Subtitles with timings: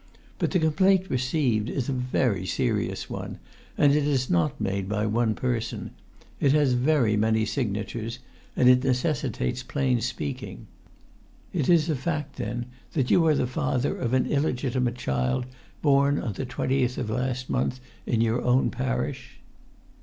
[0.39, 3.37] But the complaint received is a very serious one,
[3.77, 5.91] and it is not made by one person;
[6.39, 8.17] it has very many signatures;
[8.55, 10.65] and it necessitates plain speaking.
[11.53, 15.45] It is a fact, then, that you are the father of an illegitimate child
[15.83, 19.39] born on the twentieth of last month in your own parish?"